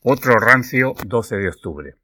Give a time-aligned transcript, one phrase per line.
[0.00, 1.96] Otro rancio 12 de octubre.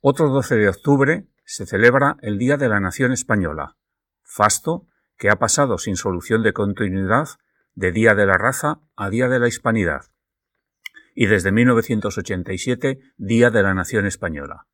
[0.00, 3.74] Otro 12 de octubre se celebra el Día de la Nación Española,
[4.22, 4.86] fasto
[5.18, 7.30] que ha pasado sin solución de continuidad
[7.74, 10.12] de Día de la Raza a Día de la Hispanidad,
[11.16, 14.68] y desde 1987 Día de la Nación Española.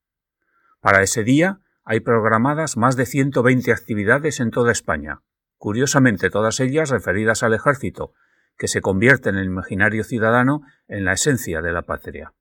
[0.80, 5.22] Para ese día hay programadas más de 120 actividades en toda España,
[5.56, 8.12] curiosamente todas ellas referidas al ejército,
[8.58, 12.34] que se convierte en el imaginario ciudadano en la esencia de la patria.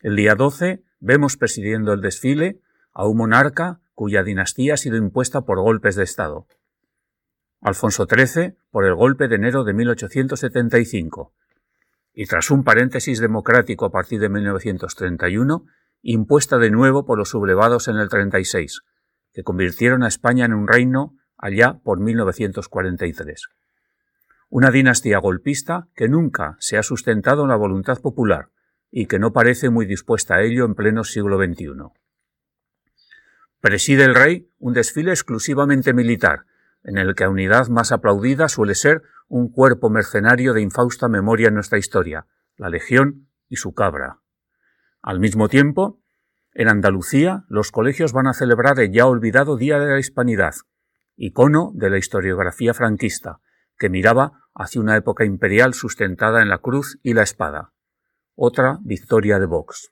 [0.00, 2.60] El día 12 vemos presidiendo el desfile
[2.92, 6.46] a un monarca cuya dinastía ha sido impuesta por golpes de Estado.
[7.60, 11.34] Alfonso XIII por el golpe de enero de 1875,
[12.14, 15.66] y tras un paréntesis democrático a partir de 1931,
[16.00, 18.80] impuesta de nuevo por los sublevados en el 36,
[19.34, 23.50] que convirtieron a España en un reino allá por 1943
[24.50, 28.50] una dinastía golpista que nunca se ha sustentado en la voluntad popular
[28.90, 31.68] y que no parece muy dispuesta a ello en pleno siglo XXI.
[33.60, 36.46] Preside el rey un desfile exclusivamente militar,
[36.82, 41.48] en el que la unidad más aplaudida suele ser un cuerpo mercenario de infausta memoria
[41.48, 44.18] en nuestra historia, la Legión y su cabra.
[45.00, 46.00] Al mismo tiempo,
[46.52, 50.54] en Andalucía los colegios van a celebrar el ya olvidado Día de la Hispanidad,
[51.16, 53.40] icono de la historiografía franquista,
[53.80, 57.72] que miraba hacia una época imperial sustentada en la cruz y la espada.
[58.36, 59.90] Otra victoria de Vox.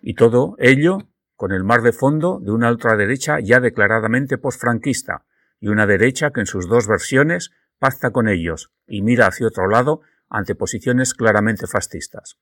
[0.00, 0.98] Y todo ello
[1.34, 5.24] con el mar de fondo de una ultraderecha ya declaradamente posfranquista
[5.58, 9.68] y una derecha que en sus dos versiones pacta con ellos y mira hacia otro
[9.68, 12.38] lado ante posiciones claramente fascistas.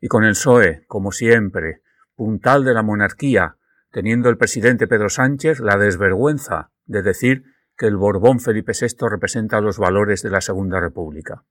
[0.00, 1.82] Y con el PSOE, como siempre,
[2.16, 3.56] puntal de la monarquía,
[3.92, 7.44] teniendo el presidente Pedro Sánchez la desvergüenza de decir
[7.82, 11.42] que el Borbón Felipe VI representa los valores de la Segunda República.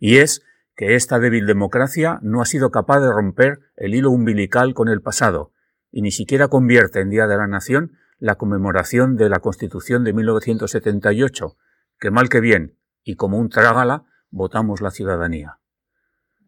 [0.00, 0.42] Y es
[0.74, 5.00] que esta débil democracia no ha sido capaz de romper el hilo umbilical con el
[5.00, 5.52] pasado,
[5.92, 10.14] y ni siquiera convierte en Día de la Nación la conmemoración de la Constitución de
[10.14, 11.56] 1978,
[12.00, 15.60] que mal que bien, y como un trágala, votamos la ciudadanía.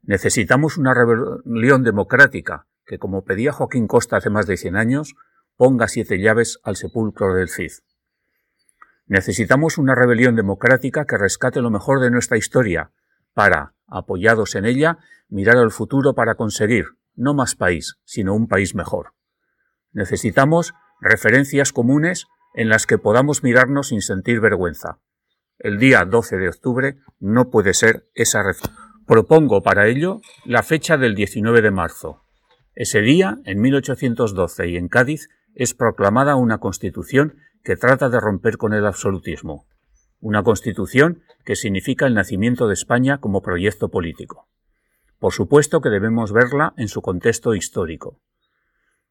[0.03, 5.15] Necesitamos una rebelión democrática que, como pedía Joaquín Costa hace más de 100 años,
[5.55, 7.71] ponga siete llaves al sepulcro del Cid.
[9.06, 12.91] Necesitamos una rebelión democrática que rescate lo mejor de nuestra historia,
[13.34, 14.98] para, apoyados en ella,
[15.28, 19.12] mirar al futuro para conseguir, no más país, sino un país mejor.
[19.92, 25.00] Necesitamos referencias comunes en las que podamos mirarnos sin sentir vergüenza.
[25.59, 28.84] El día 12 de octubre no puede ser esa referencia.
[29.06, 32.22] Propongo para ello la fecha del 19 de marzo.
[32.75, 38.59] Ese día, en 1812 y en Cádiz, es proclamada una constitución que trata de romper
[38.59, 39.67] con el absolutismo.
[40.21, 44.49] Una constitución que significa el nacimiento de España como proyecto político.
[45.19, 48.21] Por supuesto que debemos verla en su contexto histórico.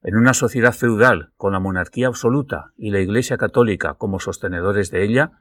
[0.04, 5.04] En una sociedad feudal con la monarquía absoluta y la Iglesia católica como sostenedores de
[5.04, 5.32] ella,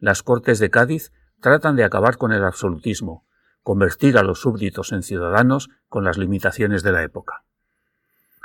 [0.00, 3.24] las Cortes de Cádiz tratan de acabar con el absolutismo,
[3.62, 7.44] convertir a los súbditos en ciudadanos con las limitaciones de la época.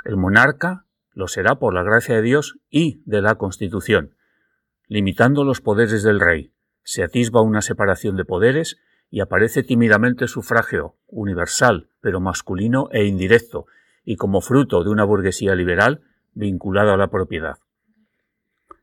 [0.04, 0.83] El monarca
[1.14, 4.16] lo será por la gracia de Dios y de la Constitución.
[4.88, 6.52] Limitando los poderes del rey,
[6.82, 8.78] se atisba una separación de poderes
[9.10, 13.66] y aparece tímidamente sufragio, universal, pero masculino e indirecto,
[14.04, 16.02] y como fruto de una burguesía liberal
[16.34, 17.58] vinculada a la propiedad.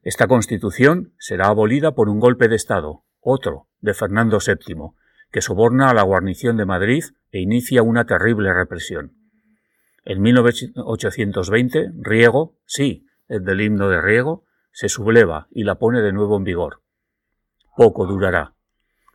[0.03, 4.93] Esta constitución será abolida por un golpe de Estado, otro, de Fernando VII,
[5.31, 9.20] que soborna a la guarnición de Madrid e inicia una terrible represión.
[10.03, 16.11] En 1820, Riego, sí, el del himno de Riego, se subleva y la pone de
[16.11, 16.81] nuevo en vigor.
[17.75, 18.53] Poco durará.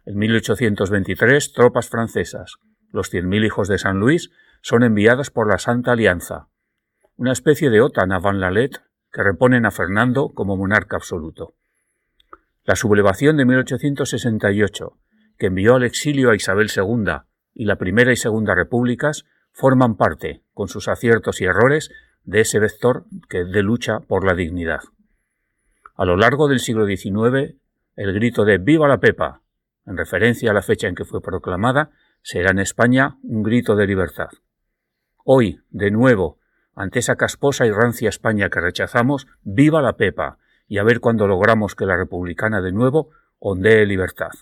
[0.05, 2.57] En 1823, tropas francesas,
[2.93, 4.31] los 100.000 hijos de San Luis,
[4.63, 6.49] son enviadas por la Santa Alianza,
[7.17, 8.83] una especie de OTAN a Van Lalet
[9.13, 11.55] que reponen a Fernando como monarca absoluto.
[12.65, 14.99] La sublevación de 1868,
[15.39, 17.23] que envió al exilio a Isabel II
[17.55, 19.25] y la Primera y Segunda Repúblicas,
[19.57, 21.91] forman parte, con sus aciertos y errores,
[22.25, 24.81] de ese vector que de lucha por la dignidad.
[25.95, 27.55] A lo largo del siglo XIX,
[27.97, 29.41] el grito de Viva la Pepa,
[29.87, 33.87] en referencia a la fecha en que fue proclamada, será en España un grito de
[33.87, 34.29] libertad.
[35.25, 36.39] Hoy, de nuevo,
[36.75, 40.37] ante esa casposa y rancia España que rechazamos, viva la Pepa,
[40.69, 44.33] y a ver cuándo logramos que la republicana de nuevo ondee libertad.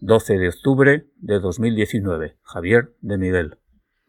[0.00, 2.36] 12 de octubre de 2019.
[2.42, 3.58] Javier de Miguel.